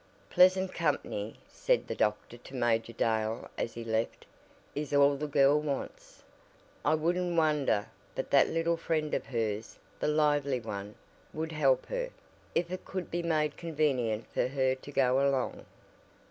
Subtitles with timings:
[0.31, 4.25] "Pleasant company," said the doctor to Major Dale as he left,
[4.73, 6.23] "is all the girl wants.
[6.83, 7.85] I wouldn't wonder
[8.15, 10.95] but that little friend of hers the lively one,
[11.35, 12.09] would help her,
[12.55, 15.67] if it could be made convenient for her to go along."